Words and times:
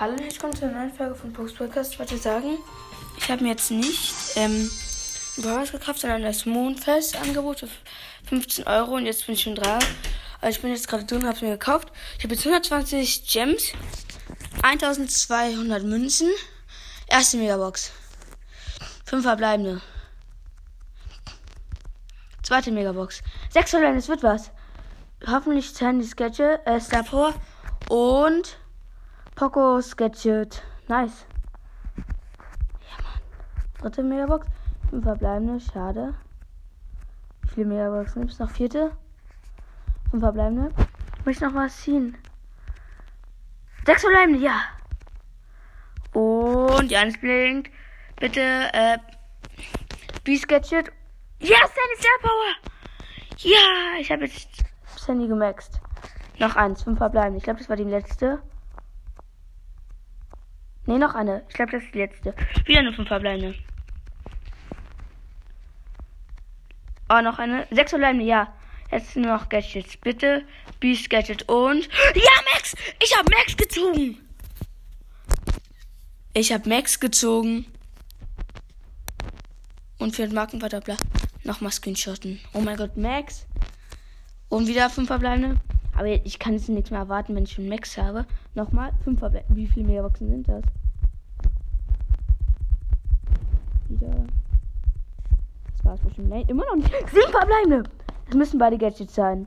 Hallo, 0.00 0.16
jetzt 0.20 0.40
kommt 0.40 0.58
zur 0.58 0.70
neuen 0.70 0.92
Folge 0.92 1.14
von 1.14 1.32
Post 1.32 1.56
Podcast. 1.56 1.92
Ich 1.92 1.98
wollte 2.00 2.18
sagen, 2.18 2.58
ich 3.16 3.30
habe 3.30 3.44
mir 3.44 3.50
jetzt 3.50 3.70
nicht 3.70 4.12
ähm, 4.34 4.68
Brawlers 5.36 5.70
gekauft, 5.70 6.00
sondern 6.00 6.22
das 6.22 6.46
Mondfest-Angebot 6.46 7.60
für 7.60 7.68
15 8.24 8.66
Euro 8.66 8.96
und 8.96 9.06
jetzt 9.06 9.24
bin 9.24 9.36
ich 9.36 9.42
schon 9.42 9.54
dran. 9.54 9.78
Also 10.40 10.56
ich 10.56 10.62
bin 10.62 10.72
jetzt 10.72 10.88
gerade 10.88 11.04
drin, 11.04 11.22
habe 11.22 11.36
es 11.36 11.42
mir 11.42 11.52
gekauft. 11.52 11.92
Ich 12.18 12.24
habe 12.24 12.34
jetzt 12.34 12.44
120 12.44 13.24
Gems, 13.32 13.70
1200 14.64 15.84
Münzen, 15.84 16.28
erste 17.06 17.36
Megabox, 17.36 17.92
5 19.04 19.22
verbleibende, 19.22 19.80
zweite 22.42 22.72
Megabox, 22.72 23.22
6 23.50 23.70
verbleibende, 23.70 24.00
es 24.00 24.08
wird 24.08 24.24
was. 24.24 24.50
Hoffentlich 25.24 25.70
Sandy 25.70 26.04
Sketche, 26.04 26.58
äh, 26.66 26.80
Star 26.80 27.04
Power 27.04 27.32
und 27.88 28.58
Poco 29.34 29.80
Sketchet. 29.80 30.62
Nice. 30.86 31.26
Ja, 31.96 33.02
Mann. 33.02 33.20
Dritte 33.80 34.02
Megabox. 34.04 34.46
Fünf 34.90 35.02
verbleibende. 35.02 35.58
Schade. 35.58 36.14
Wie 37.42 37.48
viele 37.48 37.66
Megaboxen 37.66 38.22
gibt 38.22 38.32
es 38.32 38.38
noch? 38.38 38.50
Vierte. 38.50 38.96
Fünf 40.10 40.22
verbleibende. 40.22 40.70
Ich 41.18 41.26
möchte 41.26 41.46
noch 41.46 41.54
was 41.54 41.76
ziehen. 41.76 42.16
Sechs 43.84 44.02
verbleibende, 44.02 44.38
ja. 44.38 44.60
Und 46.12 46.88
die 46.88 46.96
eins 46.96 47.18
blinkt. 47.18 47.72
Bitte, 48.20 48.40
äh, 48.40 48.98
B-Sketchet. 50.22 50.92
Ja, 51.40 51.56
Sandy 51.58 51.96
Star 51.98 52.18
Power. 52.22 52.72
Ja, 53.38 53.98
ich 54.00 54.12
habe 54.12 54.26
jetzt 54.26 54.64
Sandy 54.96 55.26
gemaxt. 55.26 55.80
Noch 56.38 56.54
eins, 56.54 56.84
fünf 56.84 56.98
verbleibende. 56.98 57.38
Ich 57.38 57.44
glaube, 57.44 57.58
das 57.58 57.68
war 57.68 57.76
die 57.76 57.82
letzte. 57.82 58.40
Ne, 60.86 60.98
noch 60.98 61.14
eine. 61.14 61.42
Ich 61.48 61.54
glaube, 61.54 61.72
das 61.72 61.82
ist 61.82 61.94
die 61.94 61.98
letzte. 61.98 62.34
Wieder 62.66 62.82
nur 62.82 62.92
fünf 62.92 63.08
verbleibende. 63.08 63.54
Oh, 67.08 67.20
noch 67.22 67.38
eine. 67.38 67.66
Sechs 67.70 67.90
verbleibende, 67.90 68.26
ja. 68.26 68.52
Jetzt 68.90 69.16
nur 69.16 69.32
noch 69.32 69.48
Gadgets. 69.48 69.96
Bitte. 69.96 70.44
Beast 70.80 71.08
Gadget 71.08 71.48
und. 71.48 71.88
Ja, 72.14 72.30
Max! 72.52 72.74
Ich 73.02 73.16
habe 73.16 73.30
Max 73.30 73.56
gezogen! 73.56 74.18
Ich 76.34 76.52
habe 76.52 76.68
Max 76.68 77.00
gezogen. 77.00 77.66
Und 79.98 80.14
für 80.14 80.26
den 80.26 80.34
Markenverdoppler 80.34 80.96
nochmal 81.44 81.72
screenshotten. 81.72 82.40
Oh 82.52 82.60
mein 82.60 82.76
Gott, 82.76 82.96
Max. 82.96 83.46
Und 84.48 84.66
wieder 84.66 84.90
fünf 84.90 85.08
verbleibende. 85.08 85.60
Aber 85.96 86.08
ich 86.08 86.38
kann 86.38 86.54
jetzt 86.54 86.68
nichts 86.68 86.90
mehr 86.90 87.00
erwarten, 87.00 87.34
wenn 87.34 87.44
ich 87.44 87.52
schon 87.52 87.68
Max 87.68 87.96
habe. 87.96 88.26
Nochmal, 88.54 88.92
5 89.04 89.18
verbleibende. 89.18 89.56
Wie 89.56 89.66
viele 89.66 89.86
Megaboxen 89.86 90.28
sind 90.28 90.48
das? 90.48 90.64
Wieder. 94.00 94.26
Das 95.76 95.84
war 95.84 95.94
es 95.94 96.00
bestimmt. 96.00 96.28
Nein, 96.30 96.44
immer 96.48 96.64
noch 96.66 96.76
nicht. 96.76 96.90
7 97.12 97.30
verbleibende. 97.30 97.88
Das 98.26 98.34
müssen 98.34 98.58
beide 98.58 98.78
Gadgets 98.78 99.14
sein. 99.14 99.46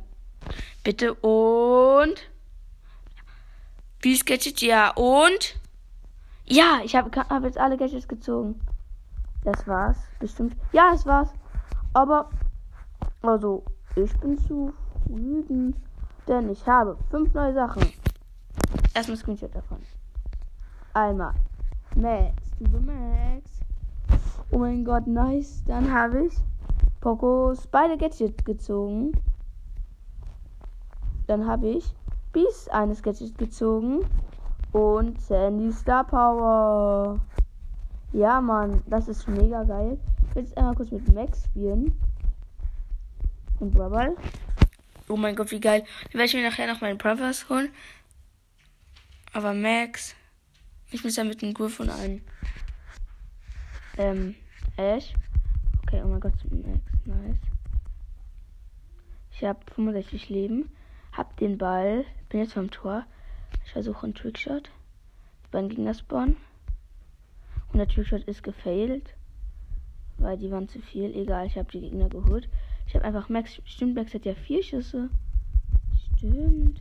Bitte 0.83 1.13
und. 1.15 2.15
Wie 4.01 4.13
ist 4.13 4.25
Gadget? 4.25 4.61
Ja, 4.61 4.91
und. 4.91 5.59
Ja, 6.45 6.79
ich 6.83 6.95
habe 6.95 7.09
hab 7.29 7.43
jetzt 7.43 7.57
alle 7.57 7.77
Gadgets 7.77 8.07
gezogen. 8.07 8.59
Das 9.43 9.67
war's. 9.67 9.97
Bestimmt. 10.19 10.55
Ja, 10.71 10.91
das 10.91 11.05
war's. 11.05 11.29
Aber. 11.93 12.29
Also, 13.21 13.63
ich 13.95 14.13
bin 14.19 14.37
zufrieden. 14.37 15.75
Denn 16.27 16.49
ich 16.49 16.65
habe 16.67 16.97
fünf 17.09 17.33
neue 17.33 17.53
Sachen. 17.53 17.91
Erstmal 18.93 19.17
Screenshot 19.17 19.53
davon. 19.55 19.79
Einmal 20.93 21.33
Max, 21.95 22.51
du 22.59 22.79
Max. 22.79 23.56
Oh 24.51 24.59
mein 24.59 24.85
Gott, 24.85 25.07
nice. 25.07 25.63
Dann 25.65 25.91
habe 25.93 26.27
ich 26.27 26.33
Pokos 27.01 27.67
beide 27.67 27.97
Gadgets 27.97 28.43
gezogen. 28.43 29.11
Dann 31.27 31.45
habe 31.45 31.67
ich 31.67 31.85
Beast 32.31 32.71
eines 32.71 33.03
Gadgets 33.03 33.35
gezogen. 33.35 34.05
Und 34.71 35.19
Sandy 35.21 35.71
Star 35.73 36.05
Power. 36.05 37.19
Ja, 38.13 38.39
Mann, 38.41 38.83
das 38.87 39.07
ist 39.07 39.27
mega 39.27 39.63
geil. 39.63 39.97
Ich 40.29 40.35
will 40.35 40.43
jetzt 40.43 40.57
einmal 40.57 40.75
kurz 40.75 40.91
mit 40.91 41.13
Max 41.13 41.45
spielen. 41.45 41.93
Und 43.59 43.71
Brawl. 43.71 44.15
Oh 45.09 45.17
mein 45.17 45.35
Gott, 45.35 45.51
wie 45.51 45.59
geil. 45.59 45.83
Dann 46.05 46.13
werde 46.13 46.25
ich 46.25 46.33
mir 46.33 46.43
nachher 46.43 46.67
noch 46.67 46.81
meinen 46.81 46.97
Brothers 46.97 47.49
holen. 47.49 47.69
Aber 49.33 49.53
Max. 49.53 50.15
Ich 50.91 51.03
muss 51.03 51.15
ja 51.15 51.23
mit 51.23 51.43
einem 51.43 51.53
Griff 51.53 51.79
und 51.79 51.89
einem. 51.89 52.21
Ähm, 53.97 54.35
Ash. 54.77 55.11
Okay, 55.81 56.01
oh 56.03 56.07
mein 56.07 56.19
Gott, 56.19 56.33
Max. 56.51 56.79
Nice. 57.05 57.39
Ich 59.31 59.43
habe 59.43 59.59
65 59.73 60.29
Leben. 60.29 60.69
Hab 61.11 61.35
den 61.37 61.57
Ball. 61.57 62.05
Bin 62.29 62.41
jetzt 62.41 62.53
vom 62.53 62.69
Tor. 62.69 63.03
Ich 63.65 63.71
versuche 63.71 64.03
einen 64.03 64.13
Trickshot. 64.13 64.69
Die 65.45 65.51
beiden 65.51 65.69
Gegner 65.69 65.95
spawnen. 65.95 66.37
Und 67.73 67.79
der 67.79 67.87
Trickshot 67.87 68.23
ist 68.25 68.43
gefailt. 68.43 69.15
Weil 70.17 70.37
die 70.37 70.51
waren 70.51 70.69
zu 70.69 70.79
viel. 70.79 71.15
Egal, 71.15 71.47
ich 71.47 71.57
habe 71.57 71.71
die 71.71 71.81
Gegner 71.81 72.09
geholt. 72.09 72.47
Ich 72.85 72.93
habe 72.93 73.05
einfach 73.05 73.29
Max. 73.29 73.59
Stimmt, 73.65 73.95
Max 73.95 74.13
hat 74.13 74.25
ja 74.25 74.35
vier 74.35 74.61
Schüsse. 74.61 75.09
Stimmt. 76.17 76.79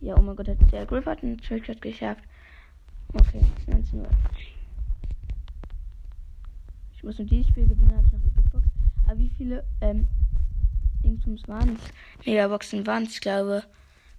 Ja, 0.00 0.16
oh 0.16 0.22
mein 0.22 0.36
Gott, 0.36 0.48
der 0.48 0.86
Griff 0.86 1.04
hat 1.04 1.22
einen 1.22 1.36
Trickshot 1.36 1.82
geschafft. 1.82 2.24
Okay, 3.12 3.44
19 3.66 4.00
Uhr. 4.00 4.08
Ich 7.04 7.06
muss 7.06 7.18
nur 7.18 7.28
dieses 7.28 7.48
Spiel 7.48 7.66
gewinnen, 7.66 7.94
habe 7.94 8.06
ich 8.06 8.12
noch 8.14 8.22
eine 8.22 8.30
Big 8.30 8.50
Box. 8.50 8.64
Aber 9.06 9.18
wie 9.18 9.30
viele, 9.36 9.62
ähm, 9.82 10.08
Dingsbums 11.04 11.46
waren 11.46 11.76
es? 11.76 12.26
Megaboxen 12.26 12.86
waren 12.86 13.02
es, 13.02 13.20
glaube 13.20 13.62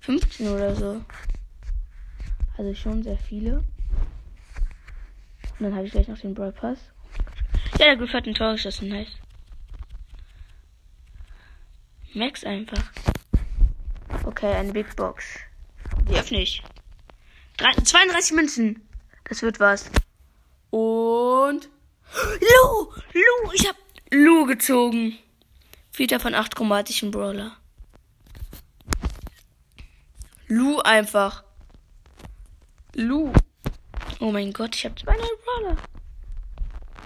15 0.02 0.48
oder 0.50 0.76
so. 0.76 1.02
Also 2.60 2.76
schon 2.76 3.02
sehr 3.02 3.18
viele. 3.18 3.64
Und 5.58 5.62
dann 5.62 5.74
habe 5.74 5.88
ich 5.88 5.94
gleich 5.94 6.08
noch 6.08 6.20
den 6.20 6.36
Brawl 6.36 6.52
Pass. 6.52 6.78
Ja, 7.80 7.86
der 7.86 7.98
Griff 7.98 8.14
hat 8.14 8.28
ein 8.28 8.36
Tor 8.36 8.52
geschossen, 8.52 8.90
nice. 8.90 9.18
Max 12.14 12.44
einfach. 12.44 12.92
Okay, 14.26 14.54
eine 14.54 14.74
Big 14.74 14.96
Box. 14.96 15.26
Die 16.08 16.14
öffne 16.14 16.40
ich. 16.40 16.62
32 17.58 18.36
Münzen. 18.36 18.88
Das 19.24 19.42
wird 19.42 19.60
was. 19.60 19.90
Und. 20.70 21.68
Lu! 22.14 22.92
Lu! 23.14 23.52
Ich 23.54 23.68
hab 23.68 23.76
Lu 24.12 24.46
gezogen. 24.46 25.18
Wieder 25.94 26.20
von 26.20 26.36
8 26.36 26.56
chromatischen 26.56 27.12
Brawler. 27.12 27.58
Lu 30.48 30.80
einfach. 30.80 31.44
Lu. 32.94 33.34
Oh 34.20 34.32
mein 34.32 34.54
Gott, 34.54 34.76
ich 34.76 34.86
habe 34.86 34.96
zwei 34.96 35.16
neue 35.16 35.38
Brawler. 35.44 35.76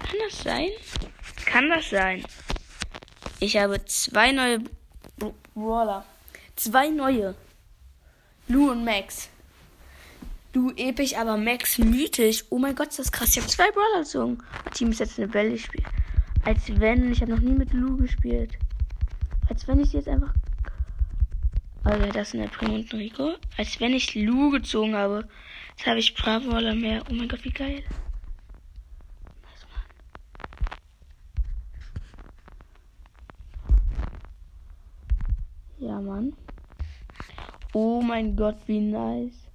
Kann 0.02 0.16
das 0.28 0.42
sein? 0.42 0.68
Kann 1.46 1.70
das 1.70 1.90
sein? 1.90 2.24
Ich 3.40 3.56
habe 3.56 3.84
zwei 3.86 4.32
neue 4.32 4.58
Brawler. 5.54 6.04
Zwei 6.56 6.88
neue. 6.88 7.34
Lu 8.48 8.70
und 8.70 8.84
Max. 8.84 9.30
Du 10.52 10.72
episch, 10.76 11.16
aber 11.16 11.36
Max 11.36 11.78
mythisch. 11.78 12.44
Oh 12.50 12.58
mein 12.58 12.74
Gott, 12.74 12.88
ist 12.88 12.98
das 12.98 13.12
krass. 13.12 13.30
Ich 13.30 13.36
habe 13.36 13.46
zwei 13.46 13.70
Brawler 13.70 14.02
gezogen. 14.02 14.38
Team 14.74 14.90
ist 14.90 14.98
jetzt 14.98 15.16
eine 15.18 15.28
Bälle 15.28 15.56
spielt. 15.56 15.86
Als 16.44 16.62
wenn, 16.80 17.12
ich 17.12 17.20
habe 17.20 17.30
noch 17.30 17.40
nie 17.40 17.54
mit 17.54 17.72
Lu 17.72 17.96
gespielt. 17.96 18.58
Als 19.48 19.68
wenn 19.68 19.78
ich 19.78 19.92
jetzt 19.92 20.08
einfach. 20.08 20.34
Also 21.84 22.06
das 22.06 22.28
ist 22.28 22.34
eine 22.34 22.48
Primo 22.48 22.74
und 22.74 22.92
Rico. 22.92 23.34
Als 23.56 23.78
wenn 23.78 23.92
ich 23.92 24.16
Lu 24.16 24.50
gezogen 24.50 24.96
habe. 24.96 25.28
Jetzt 25.76 25.86
habe 25.86 26.00
ich 26.00 26.14
Brawler 26.14 26.74
mehr. 26.74 27.04
Oh 27.08 27.14
mein 27.14 27.28
Gott, 27.28 27.44
wie 27.44 27.50
geil. 27.50 27.84
Ja, 35.78 36.00
Mann. 36.00 36.32
Oh 37.72 38.02
mein 38.02 38.34
Gott, 38.34 38.58
wie 38.66 38.80
nice. 38.80 39.49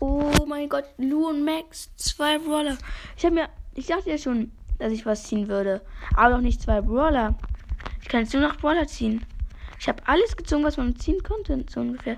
Oh 0.00 0.46
mein 0.46 0.70
Gott, 0.70 0.86
Lu 0.96 1.28
und 1.28 1.44
Max, 1.44 1.94
zwei 1.96 2.38
Brawler. 2.38 2.78
Ich 3.18 3.24
habe 3.26 3.34
mir, 3.34 3.48
ich 3.74 3.86
dachte 3.86 4.08
ja 4.08 4.16
schon, 4.16 4.50
dass 4.78 4.92
ich 4.92 5.04
was 5.04 5.24
ziehen 5.24 5.48
würde, 5.48 5.82
aber 6.16 6.36
noch 6.36 6.40
nicht 6.40 6.62
zwei 6.62 6.80
Brawler. 6.80 7.38
Ich 8.00 8.08
kann 8.08 8.22
jetzt 8.22 8.32
nur 8.32 8.40
noch 8.40 8.56
Brawler 8.56 8.86
ziehen. 8.86 9.26
Ich 9.78 9.88
habe 9.88 10.02
alles 10.06 10.38
gezogen, 10.38 10.64
was 10.64 10.78
man 10.78 10.98
ziehen 10.98 11.22
konnte, 11.22 11.64
so 11.68 11.80
ungefähr. 11.80 12.16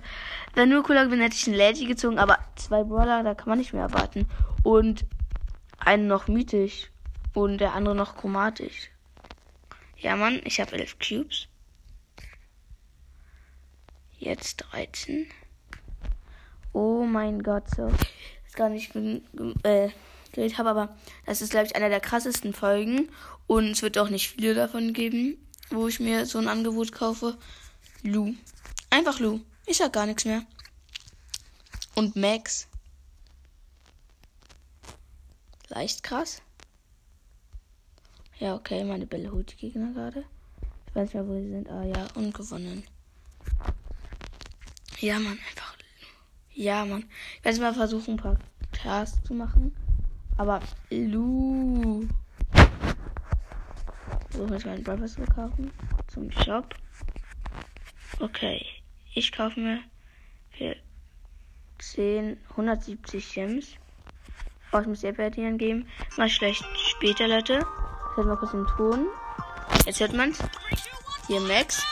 Wenn 0.55 0.69
nur 0.69 0.85
cooler 0.85 1.07
gewesen, 1.07 1.23
hätte 1.23 1.35
ich 1.35 1.47
einen 1.49 1.57
Lady 1.57 1.87
gezogen, 1.87 2.21
aber 2.21 2.39
zwei 2.55 2.85
Brawler, 2.85 3.25
da 3.25 3.35
kann 3.35 3.49
man 3.49 3.59
nicht 3.59 3.73
mehr 3.73 3.83
erwarten. 3.83 4.29
Und 4.63 5.05
einen 5.79 6.07
noch 6.07 6.29
mythisch 6.29 6.91
und 7.35 7.59
der 7.59 7.75
andere 7.75 7.97
noch 7.97 8.17
chromatisch. 8.17 8.91
Ja, 9.97 10.15
Mann, 10.15 10.41
ich 10.45 10.61
habe 10.61 10.73
elf 10.73 10.99
Cubes. 11.01 11.49
Jetzt 14.19 14.67
13. 14.71 15.27
Oh 16.73 17.05
mein 17.05 17.43
Gott, 17.43 17.65
so. 17.75 17.89
Ist 18.47 18.57
gar 18.57 18.69
nicht 18.69 18.95
äh, 18.95 19.91
geredet 20.33 20.59
habe, 20.59 20.71
aber 20.71 20.97
das 21.27 21.43
ist, 21.43 21.51
glaube 21.51 21.67
ich, 21.67 21.77
einer 21.77 21.89
der 21.89 22.01
krassesten 22.01 22.53
Folgen. 22.53 23.11
Und 23.47 23.71
es 23.71 23.83
wird 23.83 23.99
auch 23.99 24.09
nicht 24.09 24.31
viele 24.31 24.55
davon 24.55 24.93
geben, 24.93 25.37
wo 25.71 25.89
ich 25.89 26.01
mir 26.01 26.27
so 26.27 26.39
ein 26.39 26.49
Angebot 26.49 26.93
kaufe. 26.93 27.37
Lu. 28.03 28.35
Einfach 28.91 29.21
Lu. 29.21 29.41
Ich 29.67 29.79
sag 29.79 29.93
gar 29.93 30.07
nichts 30.07 30.25
mehr. 30.25 30.43
Und 31.95 32.17
Max. 32.17 32.69
Leicht 35.69 36.03
krass. 36.03 36.43
Ja, 38.39 38.55
okay, 38.55 38.85
meine 38.85 39.07
Bälle 39.07 39.31
holt 39.31 39.53
die 39.53 39.57
Gegner 39.57 39.93
gerade. 39.93 40.25
Ich 40.89 40.95
weiß 40.95 41.05
nicht 41.05 41.15
mehr, 41.15 41.29
wo 41.29 41.35
sie 41.35 41.49
sind. 41.49 41.71
Ah 41.71 41.85
ja, 41.85 42.07
und 42.15 42.35
gewonnen. 42.35 42.85
Ja, 45.01 45.19
Mann, 45.19 45.39
einfach. 45.49 45.72
Ja, 46.55 46.85
Mann. 46.85 47.05
Ich 47.39 47.45
werde 47.45 47.61
mal 47.61 47.75
versuchen, 47.75 48.15
ein 48.15 48.17
paar 48.19 48.37
Tasks 48.73 49.23
zu 49.25 49.35
machen. 49.35 49.75
Aber 50.37 50.61
Lu. 50.91 52.07
So, 54.31 54.53
ich 54.55 54.67
meinen 54.67 54.83
Brothers 54.83 55.17
kaufen. 55.35 55.71
Zum 56.09 56.31
Shop. 56.31 56.75
Okay. 58.21 58.65
Ich 59.15 59.33
kaufe 59.33 59.61
mir 59.61 59.81
für 60.57 60.77
10, 61.79 62.39
170 62.51 63.35
Gems. 63.35 63.69
Oh, 64.73 64.79
ich 64.79 64.87
muss 64.87 65.03
Erdbeeren 65.03 65.59
geben. 65.59 65.87
Mal 66.17 66.31
schlecht 66.31 66.65
später, 66.77 67.29
Leute. 67.29 67.59
Ich 68.11 68.17
werde 68.17 68.29
mal 68.31 68.37
kurz 68.37 68.53
den 68.53 68.67
Ton. 68.67 69.07
Jetzt 69.85 70.01
hört 70.01 70.15
man's. 70.15 70.39
Hier 71.27 71.41
Max. 71.41 71.85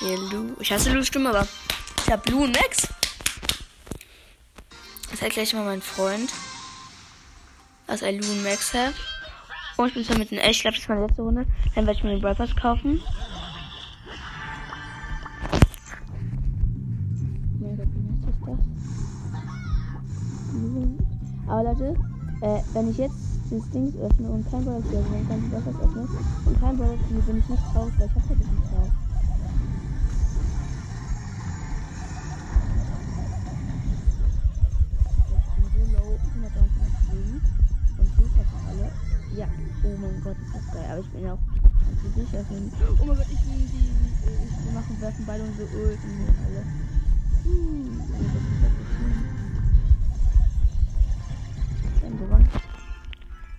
Hier 0.00 0.18
Lu. 0.30 0.56
Ich 0.60 0.72
hasse 0.72 0.92
Lu's 0.92 1.08
Stimme, 1.08 1.30
aber 1.30 1.46
ich 2.06 2.12
hab 2.12 2.28
Lu 2.28 2.44
und 2.44 2.54
Max. 2.54 2.86
Das 5.10 5.22
hat 5.22 5.30
gleich 5.30 5.52
mal 5.54 5.64
mein 5.64 5.82
Freund. 5.82 6.30
Ein 7.88 8.20
Lu 8.20 8.30
und 8.30 8.44
Max 8.44 8.72
hat. 8.74 8.94
Und 9.76 9.88
ich 9.88 9.94
bin 9.94 10.04
zwar 10.04 10.18
mit 10.18 10.30
einem 10.30 10.40
Ash. 10.40 10.56
Ich 10.56 10.60
glaube, 10.62 10.76
das 10.76 10.82
ist 10.84 10.88
meine 10.88 11.06
letzte 11.06 11.22
Runde. 11.22 11.46
Dann 11.74 11.86
werde 11.86 11.98
ich 11.98 12.04
mir 12.04 12.10
den 12.10 12.20
Brawl 12.20 12.36
kaufen. 12.60 13.02
Aber 21.48 21.62
Leute, 21.64 21.96
äh, 22.42 22.60
wenn 22.72 22.90
ich 22.90 22.98
jetzt 22.98 23.14
das 23.50 23.70
Ding 23.70 23.92
öffne 24.00 24.28
und 24.28 24.50
kein 24.50 24.62
ziehe, 24.62 25.04
wenn 25.10 25.22
ich 25.22 25.28
dann 25.28 25.50
das 25.50 25.66
öffne 25.66 26.08
und 26.46 26.60
kein 26.60 26.76
ziehe, 26.76 27.20
bin 27.20 27.38
ich 27.38 27.48
nicht 27.48 27.62
traurig, 27.72 27.94
weil 27.98 28.06
ich 28.06 28.14
habe 28.14 28.28
halt 28.28 28.38
nicht 28.38 28.72
drauf. 28.72 28.95
Ja, 39.36 39.46
oh 39.84 39.96
mein 40.00 40.20
Gott, 40.24 40.36
ist 40.46 40.54
das 40.54 40.72
geil. 40.72 40.86
Aber 40.90 41.00
ich 41.00 41.08
bin 41.08 41.24
ja 41.24 41.34
auch 41.34 41.38
sicher. 42.14 42.44
Oh 42.98 43.04
mein 43.04 43.16
Gott, 43.18 43.26
ich 43.26 43.46
will 43.46 43.68
die, 43.70 43.92
ich 44.66 44.72
machen, 44.72 44.98
werfen 44.98 45.26
beide 45.26 45.42
unsere 45.42 45.68
Ult 45.76 45.98
und 46.02 46.34
alle. 46.46 46.64
Hm, 47.44 48.00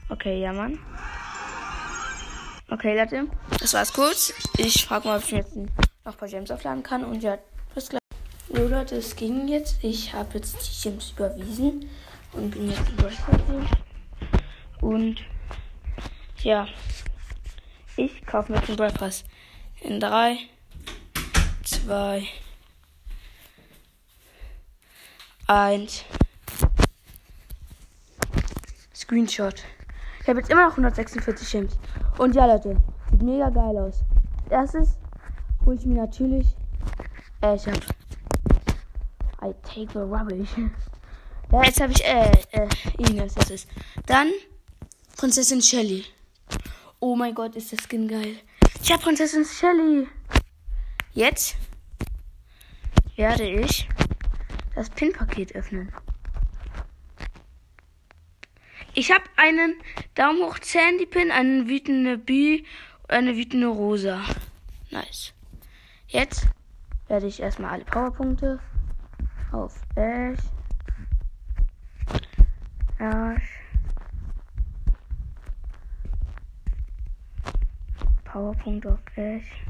Okay, 0.09 0.41
ja, 0.41 0.51
Mann. 0.51 0.79
Okay, 2.71 2.97
Leute, 2.97 3.27
das 3.59 3.73
war's 3.73 3.93
kurz. 3.93 4.33
Ich 4.57 4.85
frage 4.85 5.07
mal, 5.07 5.17
ob 5.17 5.23
ich 5.25 5.31
jetzt 5.31 5.55
noch 5.55 5.67
ein 6.05 6.13
paar 6.13 6.27
Gems 6.27 6.49
aufladen 6.49 6.81
kann. 6.81 7.03
Und 7.03 7.21
ja, 7.21 7.37
bis 7.75 7.89
gleich. 7.89 8.01
So, 8.51 8.67
Leute, 8.67 8.95
es 8.95 9.15
ging 9.15 9.47
jetzt. 9.47 9.77
Ich 9.83 10.11
habe 10.13 10.39
jetzt 10.39 10.55
die 10.55 10.89
Gems 10.89 11.11
überwiesen 11.15 11.85
und 12.33 12.49
bin 12.49 12.71
jetzt 12.71 12.89
überschritten. 12.89 13.67
Und 14.81 15.21
ja, 16.43 16.67
ich 17.95 18.25
kaufe 18.25 18.51
mir 18.51 18.61
den 18.61 18.75
Breakfast 18.75 19.25
in 19.81 19.99
3, 19.99 20.37
2, 21.63 22.27
1. 25.47 26.05
Screenshot. 28.93 29.63
Ich 30.21 30.27
habe 30.27 30.39
jetzt 30.39 30.49
immer 30.49 30.65
noch 30.65 30.71
146 30.71 31.49
Gems. 31.49 31.79
Und 32.17 32.35
ja, 32.35 32.45
Leute, 32.45 32.75
sieht 33.11 33.23
mega 33.23 33.49
geil 33.49 33.77
aus. 33.77 34.03
Erstes 34.49 34.97
hole 35.65 35.77
ich 35.77 35.85
mir 35.85 36.01
natürlich. 36.01 36.47
Äh, 37.41 37.55
ich 37.55 37.65
hab. 37.67 37.77
I 39.41 39.53
take 39.63 39.93
the 39.93 39.99
rubbish. 39.99 40.49
Ja, 41.51 41.63
jetzt 41.63 41.79
habe 41.79 41.93
ich, 41.93 42.03
äh, 42.03 42.31
äh, 42.51 42.67
Ines, 42.97 43.35
das 43.35 43.49
ist. 43.51 43.69
Dann 44.05 44.29
Prinzessin 45.15 45.61
Shelly. 45.61 46.03
Oh 46.99 47.15
mein 47.15 47.35
Gott, 47.35 47.55
ist 47.55 47.71
das 47.71 47.83
Skin 47.83 48.07
geil. 48.07 48.37
Ich 48.81 48.91
habe 48.91 49.03
Prinzessin 49.03 49.45
Shelly. 49.45 50.07
Jetzt 51.13 51.55
werde 53.15 53.43
ich 53.43 53.87
das 54.73 54.89
Pin-Paket 54.89 55.53
öffnen. 55.55 55.91
Ich 58.95 59.11
habe 59.11 59.23
einen 59.35 59.75
Daumen 60.15 60.41
hoch 60.43 60.57
Sandy 60.59 61.05
Pin, 61.05 61.29
einen 61.29 61.67
wütende 61.69 62.17
B 62.17 62.63
und 63.03 63.11
eine 63.11 63.35
wütende 63.37 63.67
Rosa. 63.67 64.23
Nice. 64.89 65.33
Jetzt 66.07 66.47
werde 67.07 67.27
ich 67.27 67.39
erstmal 67.39 67.73
alle 67.73 67.85
Powerpunkte 67.85 68.59
auf 69.51 69.75
Ash, 69.95 70.39
Ash, 72.97 73.56
Powerpunkt 78.37 78.85
auf 78.85 78.99
Ash, 79.15 79.65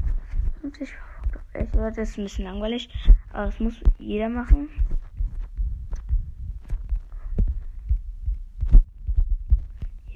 50 0.60 0.90
Powerpunkt 0.92 1.36
auf 1.36 1.54
Ash. 1.54 1.96
Das 1.96 2.10
ist 2.10 2.18
ein 2.18 2.24
bisschen 2.24 2.44
langweilig, 2.44 2.90
aber 3.32 3.46
das 3.46 3.58
muss 3.60 3.80
jeder 3.98 4.28
machen. 4.28 4.68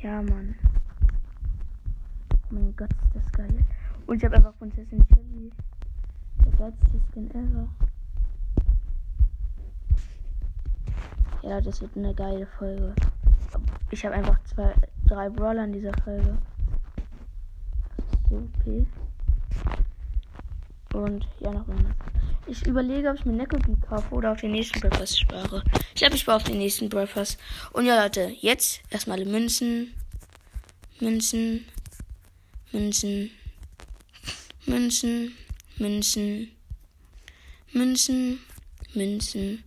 Ja, 0.03 0.21
Mann. 0.21 0.55
Oh 2.31 2.37
mein 2.51 2.77
Gott, 2.77 2.93
ist 2.93 3.15
das 3.15 3.33
geil. 3.33 3.65
Und 4.07 4.19
ich 4.19 4.25
habe 4.27 4.37
einfach 4.37 4.55
Prinzessin 4.59 5.03
Shelly. 5.09 5.51
Der 6.45 6.53
geilste 6.53 7.01
Skin 7.11 7.31
ever. 7.31 7.69
Ja, 11.43 11.59
das 11.63 11.81
wird 11.81 11.97
eine 11.97 12.15
geile 12.15 12.47
Folge. 12.59 12.95
Ich 13.91 14.05
habe 14.05 14.15
einfach 14.15 14.39
zwei, 14.45 14.75
drei 15.07 15.31
Brawler 15.31 15.65
in 15.65 15.73
dieser 15.73 15.95
Folge. 16.05 16.37
Okay. 18.33 18.87
Und 20.95 21.27
ja, 21.41 21.51
noch 21.53 21.69
irgendwas. 21.69 21.95
Ich 22.47 22.67
überlege, 22.67 23.11
ob 23.11 23.17
ich 23.17 23.25
mir 23.25 23.33
Neko 23.33 23.57
kaufe 23.87 24.15
oder 24.15 24.33
auf 24.33 24.41
den 24.41 24.53
nächsten 24.53 24.81
Breakfast 24.81 25.21
spare. 25.21 25.63
Ich 25.95 26.01
glaube, 26.01 26.15
ich 26.15 26.23
spare 26.23 26.37
auf 26.37 26.45
den 26.45 26.59
nächsten 26.59 26.89
Breakfast. 26.89 27.39
Und 27.73 27.87
ja, 27.87 28.03
Leute, 28.03 28.35
jetzt 28.41 28.81
erstmal 28.91 29.25
Münzen. 29.25 29.95
Münzen. 31.01 31.67
Münzen. 32.73 33.31
Münzen. 34.67 35.33
Münzen. 35.79 36.51
Münzen. 37.73 38.41
Münzen. 38.95 39.65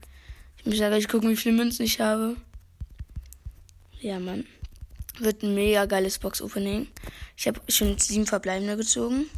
Ich 0.58 0.66
muss 0.66 0.78
ja 0.78 0.90
gleich 0.90 1.08
gucken, 1.08 1.30
wie 1.30 1.36
viele 1.36 1.56
Münzen 1.56 1.86
ich 1.86 2.00
habe. 2.00 2.36
Ja, 4.00 4.20
Mann. 4.20 4.46
Wird 5.20 5.44
ein 5.44 5.56
mega 5.56 5.86
geiles 5.86 6.20
Box-Opening. 6.20 6.88
Ich 7.38 7.48
habe 7.48 7.60
schon 7.68 7.98
sieben 7.98 8.26
verbleibende 8.26 8.78
gezogen. 8.78 9.30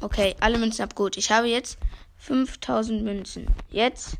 Okay, 0.00 0.36
alle 0.40 0.58
Münzen 0.58 0.82
ab. 0.82 0.94
Gut, 0.94 1.16
ich 1.16 1.30
habe 1.30 1.46
jetzt 1.46 1.78
5000 2.18 3.02
Münzen. 3.02 3.46
Jetzt 3.70 4.16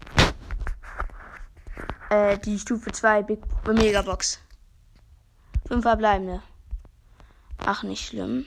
äh, 2.11 2.39
die 2.39 2.59
Stufe 2.59 2.91
2 2.93 3.23
Big 3.23 3.41
Megabox. 3.67 4.41
5 5.69 5.83
verbleibende. 5.83 6.43
Ach, 7.59 7.83
nicht 7.83 8.07
schlimm. 8.07 8.47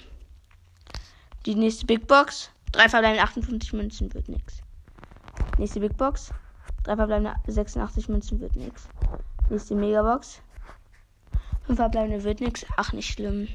Die 1.45 1.55
nächste 1.55 1.85
Big 1.85 2.07
Box. 2.07 2.49
3 2.71 2.89
verbleibende 2.89 3.23
58 3.23 3.73
Münzen 3.73 4.13
wird 4.13 4.27
nix. 4.27 4.61
Nächste 5.57 5.79
Big 5.79 5.95
Box. 5.97 6.31
3 6.83 6.95
verbleibende 6.95 7.35
86 7.47 8.09
Münzen 8.09 8.39
wird 8.39 8.55
nix. 8.55 8.87
Nächste 9.49 9.75
Megabox. 9.75 10.41
5 11.67 11.77
verbleibende 11.77 12.23
wird 12.23 12.41
nix. 12.41 12.65
Ach, 12.77 12.93
nicht 12.93 13.11
schlimm. 13.11 13.47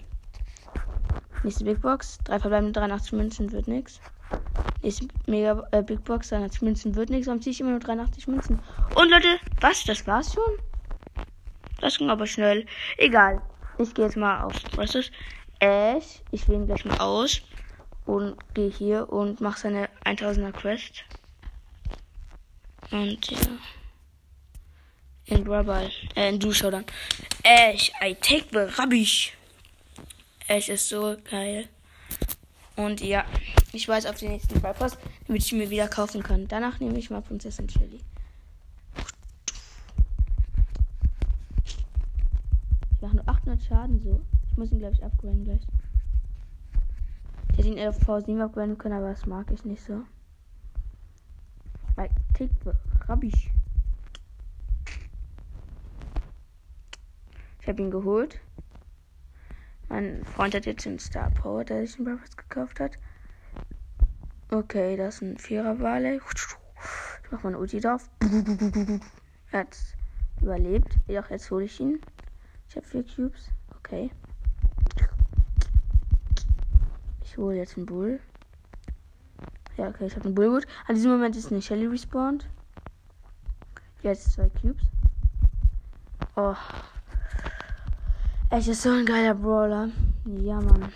Nächste 1.42 1.64
Big 1.64 1.80
Box. 1.80 2.18
Drei 2.24 2.38
verbleibende 2.38 2.78
83 2.78 3.12
Münzen 3.12 3.52
wird 3.52 3.68
nix. 3.68 4.00
Nächste 4.82 5.08
Mega 5.26 5.66
äh, 5.70 5.82
Big 5.82 6.04
Box. 6.04 6.30
83 6.30 6.62
Münzen 6.62 6.94
wird 6.96 7.10
nix. 7.10 7.26
Warum 7.26 7.40
ziehe 7.40 7.52
ich 7.52 7.60
immer 7.60 7.70
nur 7.70 7.80
83 7.80 8.26
Münzen? 8.28 8.58
Und 8.94 9.10
Leute, 9.10 9.38
was? 9.60 9.84
Das 9.84 10.06
war's 10.06 10.34
schon? 10.34 10.58
Das 11.80 11.98
ging 11.98 12.10
aber 12.10 12.26
schnell. 12.26 12.66
Egal. 12.98 13.40
Ich 13.78 13.94
gehe 13.94 14.04
jetzt 14.04 14.16
mal 14.16 14.42
auf. 14.42 14.54
Was 14.76 14.94
ist? 14.94 15.12
Ash. 15.60 16.20
Ich 16.30 16.48
wähle 16.48 16.58
ihn 16.58 16.66
gleich 16.66 16.84
mal 16.84 16.98
aus. 16.98 17.42
Und 18.06 18.36
gehe 18.54 18.70
hier 18.70 19.08
und 19.10 19.40
mache 19.40 19.60
seine 19.60 19.88
1000er 20.04 20.52
Quest. 20.52 21.04
Und 22.90 23.30
ja. 23.30 23.38
In 25.30 25.44
Brawl, 25.44 25.88
äh, 26.16 26.28
in 26.28 26.40
Du 26.40 26.50
dann. 26.52 26.84
Ash, 27.44 27.92
I 28.02 28.16
take 28.16 28.46
the 28.50 28.82
rubbish. 28.82 29.32
Ash 30.48 30.68
ist 30.68 30.88
so 30.88 31.16
geil. 31.30 31.68
Und 32.74 33.00
ja, 33.00 33.24
ich 33.72 33.86
weiß 33.86 34.06
auf 34.06 34.16
den 34.16 34.32
nächsten 34.32 34.60
Brawl 34.60 34.74
Pass, 34.74 34.98
damit 35.28 35.44
ich 35.44 35.52
mir 35.52 35.70
wieder 35.70 35.86
kaufen 35.86 36.24
kann. 36.24 36.48
Danach 36.48 36.80
nehme 36.80 36.98
ich 36.98 37.10
mal 37.10 37.22
Prinzessin 37.22 37.68
Shelly. 37.68 38.00
Ich 42.94 43.00
mache 43.00 43.14
nur 43.14 43.28
800 43.28 43.62
Schaden 43.62 44.00
so. 44.02 44.20
Ich 44.50 44.56
muss 44.56 44.72
ihn, 44.72 44.80
glaube 44.80 44.94
ich, 44.94 45.04
upgraden 45.04 45.44
gleich. 45.44 45.62
Ich 47.52 47.58
hätte 47.58 47.68
ihn 47.68 47.78
auf 47.86 48.00
V7 48.00 48.42
upgraden 48.42 48.78
können, 48.78 48.96
aber 48.96 49.10
das 49.10 49.26
mag 49.26 49.48
ich 49.52 49.64
nicht 49.64 49.84
so. 49.84 50.02
I 51.96 52.08
take 52.34 52.50
the 52.64 52.72
rubbish. 53.08 53.49
Ich 57.60 57.68
habe 57.68 57.82
ihn 57.82 57.90
geholt. 57.90 58.40
Mein 59.88 60.24
Freund 60.24 60.54
hat 60.54 60.66
jetzt 60.66 60.84
den 60.84 60.98
Star 60.98 61.30
Power, 61.30 61.64
der 61.64 61.86
sich 61.86 61.96
den 61.96 62.04
Breakfast 62.04 62.36
gekauft 62.36 62.80
hat. 62.80 62.98
Okay, 64.50 64.96
das 64.96 65.16
ist 65.16 65.22
ein 65.22 65.38
Vierer-Wale. 65.38 66.16
Ich 66.16 67.30
mach 67.30 67.42
mal 67.42 67.50
eine 67.50 67.58
Ulti 67.58 67.80
drauf. 67.80 68.08
Er 69.52 69.60
hat 69.60 69.76
überlebt. 70.40 70.96
Jedoch 71.06 71.30
jetzt 71.30 71.50
hole 71.50 71.64
ich 71.64 71.78
ihn. 71.80 72.00
Ich 72.68 72.76
habe 72.76 72.86
vier 72.86 73.04
Cubes. 73.04 73.50
Okay. 73.78 74.10
Ich 77.22 77.36
hole 77.36 77.56
jetzt 77.56 77.76
einen 77.76 77.86
Bull. 77.86 78.20
Ja, 79.76 79.88
okay, 79.88 80.06
ich 80.06 80.14
habe 80.16 80.26
einen 80.26 80.34
Bullwood. 80.34 80.66
An 80.86 80.94
diesem 80.94 81.10
Moment 81.10 81.36
ist 81.36 81.50
eine 81.50 81.62
Shelly 81.62 81.86
respawned. 81.86 82.48
Jetzt 84.02 84.32
zwei 84.32 84.48
Cubes. 84.60 84.82
Oh. 86.36 86.54
Echt, 88.50 88.68
ist 88.68 88.82
so 88.82 88.90
ein 88.90 89.06
geiler 89.06 89.34
Brawler. 89.34 89.88
Ja, 90.26 90.60
Mann. 90.60 90.92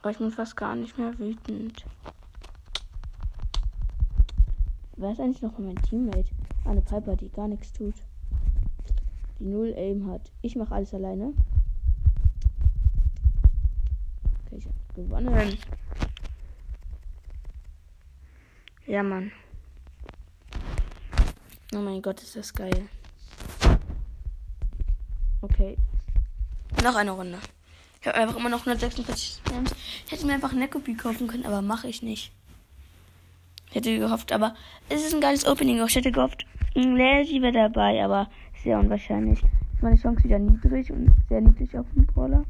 Aber 0.00 0.10
ich 0.10 0.18
bin 0.18 0.30
fast 0.30 0.56
gar 0.56 0.74
nicht 0.74 0.96
mehr 0.98 1.18
wütend. 1.18 1.84
Wer 4.96 5.12
ist 5.12 5.20
eigentlich 5.20 5.42
noch 5.42 5.58
mein 5.58 5.76
Teammate? 5.76 6.30
Eine 6.64 6.80
Piper, 6.80 7.16
die 7.16 7.28
gar 7.28 7.48
nichts 7.48 7.72
tut 7.72 7.94
die 9.38 9.44
null 9.44 9.74
Aim 9.76 10.10
hat. 10.10 10.32
Ich 10.42 10.56
mache 10.56 10.74
alles 10.74 10.94
alleine. 10.94 11.34
Okay, 14.46 14.56
ich 14.56 14.66
hab 14.66 14.94
gewonnen. 14.94 15.58
Ja, 18.86 19.02
Mann. 19.02 19.32
Oh 21.74 21.78
mein 21.78 22.00
Gott, 22.00 22.22
ist 22.22 22.36
das 22.36 22.54
geil. 22.54 22.88
Okay. 25.42 25.76
Noch 26.82 26.94
eine 26.94 27.10
Runde. 27.10 27.38
Ich 28.00 28.06
habe 28.06 28.18
einfach 28.18 28.36
immer 28.36 28.48
noch 28.48 28.60
146 28.60 29.42
Gems. 29.44 29.74
Ich 30.06 30.12
hätte 30.12 30.26
mir 30.26 30.34
einfach 30.34 30.52
eine 30.52 30.68
Kopie 30.68 30.94
kaufen 30.94 31.26
können, 31.26 31.44
aber 31.44 31.62
mache 31.62 31.88
ich 31.88 32.02
nicht. 32.02 32.30
Ich 33.68 33.74
hätte 33.74 33.98
gehofft, 33.98 34.30
aber 34.30 34.54
es 34.88 35.04
ist 35.04 35.14
ein 35.14 35.20
geiles 35.20 35.46
Opening. 35.46 35.84
Ich 35.84 35.96
hätte 35.96 36.12
gehofft, 36.12 36.46
ein 36.76 36.96
Lazy 36.96 37.42
wäre 37.42 37.52
dabei, 37.52 38.04
aber 38.04 38.30
sehr 38.62 38.78
unwahrscheinlich. 38.78 39.42
Ist 39.42 39.82
meine 39.82 39.98
Chance 39.98 40.22
wieder 40.22 40.38
niedrig 40.38 40.92
und 40.92 41.10
sehr 41.28 41.40
niedrig 41.40 41.76
auf 41.76 41.86
dem 41.94 42.06
Brawler. 42.06 42.44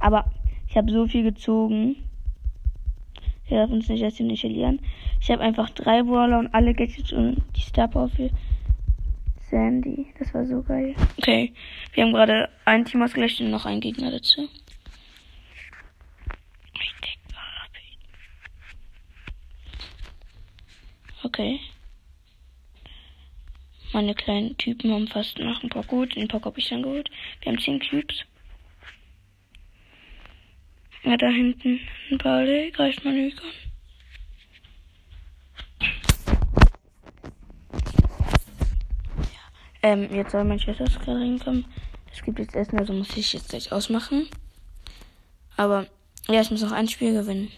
Aber 0.00 0.30
ich 0.66 0.76
habe 0.76 0.90
so 0.90 1.06
viel 1.06 1.22
gezogen. 1.22 1.96
Wir 3.50 3.58
dürfen 3.58 3.74
uns 3.74 3.88
nicht 3.88 4.20
nicht 4.20 4.40
verlieren. 4.40 4.80
Ich 5.20 5.28
habe 5.28 5.42
einfach 5.42 5.70
drei 5.70 6.04
Brawler 6.04 6.38
und 6.38 6.54
alle 6.54 6.72
Gadgets 6.72 7.12
und 7.12 7.42
die 7.56 7.62
Star 7.62 7.88
Power 7.88 8.08
für 8.08 8.30
Sandy. 9.50 10.06
Das 10.20 10.32
war 10.32 10.46
so 10.46 10.62
geil. 10.62 10.94
Okay, 11.18 11.52
wir 11.92 12.04
haben 12.04 12.12
gerade 12.12 12.48
ein 12.64 12.84
Team 12.84 13.02
ausgelöscht 13.02 13.40
und 13.40 13.50
noch 13.50 13.66
einen 13.66 13.80
Gegner 13.80 14.12
dazu. 14.12 14.48
Okay. 21.24 21.60
Meine 23.92 24.14
kleinen 24.14 24.56
Typen 24.56 24.92
haben 24.92 25.08
fast 25.08 25.38
nach 25.40 25.62
ein 25.64 25.68
paar 25.68 25.82
gut. 25.82 26.14
Den 26.14 26.28
Pock 26.28 26.44
habe 26.44 26.60
ich 26.60 26.68
dann 26.68 26.82
geholt. 26.82 27.10
Wir 27.42 27.50
haben 27.50 27.58
10 27.58 27.80
Cubes. 27.80 28.24
Ja, 31.02 31.16
da 31.16 31.28
hinten 31.28 31.80
ein 32.10 32.18
paar 32.18 32.44
greift 32.72 33.04
man 33.04 33.14
nicht 33.14 33.38
an. 33.40 33.70
Ähm, 39.82 40.14
jetzt 40.14 40.32
soll 40.32 40.44
mein 40.44 40.60
Schwester 40.60 40.84
gerade 40.84 41.20
reinkommen. 41.20 41.64
Es 42.12 42.22
gibt 42.22 42.38
jetzt 42.38 42.54
Essen, 42.54 42.78
also 42.78 42.92
muss 42.92 43.16
ich 43.16 43.32
jetzt 43.32 43.48
gleich 43.48 43.72
ausmachen. 43.72 44.28
Aber 45.56 45.86
ja, 46.28 46.40
ich 46.42 46.50
muss 46.50 46.60
noch 46.60 46.72
ein 46.72 46.88
Spiel 46.88 47.14
gewinnen. 47.14 47.50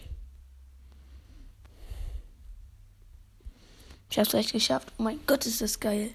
Ich 4.09 4.17
hab's 4.17 4.29
gleich 4.29 4.53
geschafft. 4.53 4.93
Oh 4.97 5.03
mein 5.03 5.19
Gott, 5.27 5.45
ist 5.45 5.61
das 5.61 5.79
geil. 5.79 6.11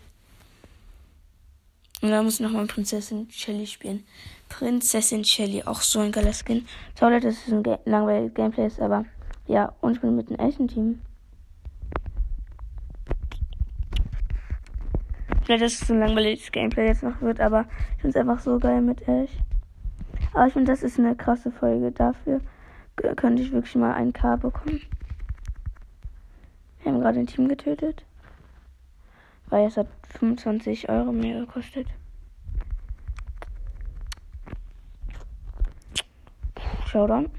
Und 2.00 2.11
dann 2.11 2.25
muss 2.25 2.35
ich 2.35 2.40
nochmal 2.40 2.66
Prinzessin 2.66 3.28
Shelly 3.30 3.66
spielen. 3.66 4.06
Prinzessin 4.49 5.25
Shelly, 5.25 5.62
auch 5.64 5.81
so 5.81 6.00
ein 6.00 6.12
geiler 6.12 6.33
Skin. 6.33 6.67
Sorry, 6.99 7.21
dass 7.21 7.47
es 7.47 7.52
ein 7.52 7.62
Ga 7.62 7.78
langweiliges 7.85 8.35
Gameplay 8.35 8.67
ist, 8.67 8.81
aber 8.81 9.05
ja, 9.47 9.73
und 9.81 9.93
ich 9.93 10.00
bin 10.00 10.17
mit 10.17 10.28
einem 10.28 10.49
echten 10.49 10.69
Team. 10.69 11.00
Vielleicht, 15.45 15.64
dass 15.64 15.81
es 15.81 15.90
ein 15.90 16.00
langweiliges 16.00 16.52
Gameplay 16.52 16.88
jetzt 16.88 17.02
noch 17.02 17.21
wird, 17.23 17.40
aber 17.40 17.67
ich 17.97 18.02
finde 18.02 18.19
es 18.19 18.21
einfach 18.21 18.40
so 18.40 18.59
geil 18.59 18.83
mit 18.83 19.09
Ash. 19.09 19.31
Aber 20.35 20.47
ich 20.47 20.52
finde, 20.52 20.71
das 20.71 20.83
ist 20.83 20.99
eine 20.99 21.17
krasse 21.17 21.50
Folge. 21.50 21.90
Dafür 21.90 22.40
könnte 23.17 23.43
ich 23.43 23.52
wirklich 23.52 23.75
mal 23.76 23.95
ein 23.95 24.12
K 24.12 24.37
bekommen. 24.37 24.83
Wir 26.83 26.93
haben 26.93 27.00
gerade 27.00 27.19
ein 27.21 27.26
Team 27.26 27.49
getötet. 27.49 28.05
Weil 29.49 29.67
es 29.67 29.76
hat 29.76 29.88
25 30.19 30.88
Euro 30.90 31.12
mehr 31.12 31.40
gekostet. 31.40 31.87
Showdown. 36.88 37.30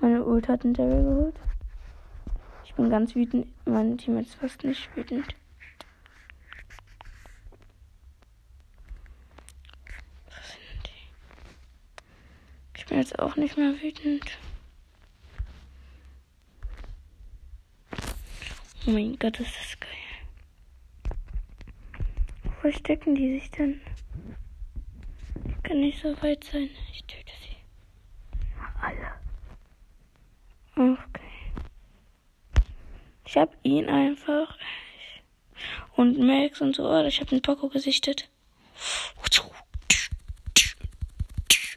Meine 0.00 0.24
Ult 0.24 0.48
hat 0.48 0.64
einen 0.64 0.74
Daryl 0.74 1.04
geholt. 1.04 1.40
Ich 2.64 2.74
bin 2.74 2.90
ganz 2.90 3.14
wütend. 3.14 3.46
Mein 3.64 3.96
Team 3.96 4.18
ist 4.18 4.34
fast 4.34 4.64
nicht 4.64 4.88
wütend. 4.96 5.36
Ich 12.76 12.86
bin 12.86 12.98
jetzt 12.98 13.16
auch 13.20 13.36
nicht 13.36 13.56
mehr 13.56 13.80
wütend. 13.80 14.24
Oh 18.86 18.90
mein 18.90 19.16
Gott, 19.16 19.38
ist 19.38 19.54
das 19.54 19.78
geil. 19.78 21.18
Wo 22.42 22.50
verstecken 22.62 23.14
die 23.14 23.38
sich 23.38 23.50
denn? 23.52 23.80
Kann 25.68 25.80
nicht 25.80 26.00
so 26.00 26.16
weit 26.22 26.44
sein. 26.44 26.70
Ich 26.94 27.04
töte 27.04 27.30
sie. 27.42 27.56
Alle. 28.80 29.12
Okay. 30.74 31.20
Ich 33.26 33.36
hab 33.36 33.54
ihn 33.62 33.86
einfach. 33.90 34.56
Und 35.94 36.18
Max 36.18 36.62
und 36.62 36.74
so. 36.74 37.04
Ich 37.04 37.20
hab 37.20 37.28
den 37.28 37.42
Poco 37.42 37.68
gesichtet. 37.68 38.30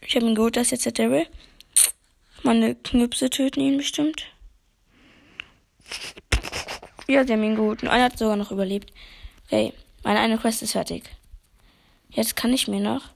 Ich 0.07 0.15
hab 0.15 0.23
ihn 0.23 0.35
geholt, 0.35 0.55
das 0.55 0.67
ist 0.67 0.85
jetzt 0.85 0.97
der 0.97 1.09
Daryl. 1.09 1.27
Meine 2.43 2.75
Knüpse 2.75 3.29
töten 3.29 3.59
ihn 3.59 3.77
bestimmt. 3.77 4.25
Ja, 7.09 7.25
sie 7.27 7.33
haben 7.33 7.43
ihn 7.43 7.57
geholt. 7.57 7.83
Und 7.83 7.89
einer 7.89 8.05
hat 8.05 8.17
sogar 8.17 8.37
noch 8.37 8.51
überlebt. 8.51 8.93
Okay, 9.47 9.73
meine 10.03 10.21
eine 10.21 10.37
Quest 10.37 10.61
ist 10.61 10.71
fertig. 10.71 11.09
Jetzt 12.09 12.37
kann 12.37 12.53
ich 12.53 12.69
mir 12.69 12.79
noch 12.79 13.09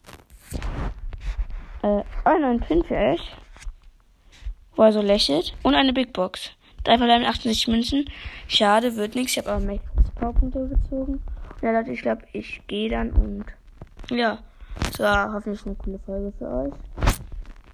äh, 1.85 2.03
einen 2.25 2.59
Pin 2.59 2.83
für 2.83 2.95
euch, 2.95 3.21
wo 4.75 4.83
er 4.83 4.91
so 4.91 5.01
lächelt, 5.01 5.53
und 5.63 5.75
eine 5.75 5.93
Big 5.93 6.13
Box. 6.13 6.51
Drei 6.83 6.97
verbleiben 6.97 7.25
68 7.25 7.67
Münzen. 7.67 8.09
Schade, 8.47 8.95
wird 8.95 9.15
nichts. 9.15 9.31
Ich 9.31 9.37
habe 9.39 9.51
aber 9.51 9.65
Max 9.65 9.83
Powerpunkte 10.15 10.67
gezogen. 10.67 11.23
Ja, 11.61 11.71
Leute, 11.71 11.91
ich 11.91 12.01
glaube, 12.01 12.23
ich 12.33 12.61
gehe 12.67 12.89
dann 12.89 13.11
und 13.11 13.45
ja, 14.11 14.39
es 14.89 14.99
war 14.99 15.33
hoffentlich 15.33 15.65
eine 15.65 15.75
coole 15.75 15.99
Folge 15.99 16.33
für 16.37 16.47
euch. 16.47 16.73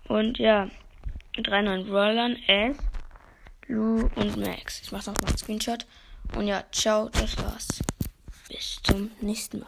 Und 0.08 0.38
ja, 0.38 0.70
drei 1.42 1.62
neuen 1.62 1.88
Brawlern, 1.88 2.38
S, 2.48 2.78
Lou 3.68 4.10
und 4.16 4.38
Max. 4.38 4.82
Ich 4.82 4.92
mache 4.92 5.10
noch 5.10 5.22
mal 5.22 5.28
einen 5.28 5.38
Screenshot. 5.38 5.86
Und 6.36 6.48
ja, 6.48 6.64
ciao, 6.72 7.10
das 7.10 7.38
war's. 7.44 7.68
Bis 8.48 8.82
zum 8.84 9.12
nächsten 9.22 9.60
Mal. 9.60 9.68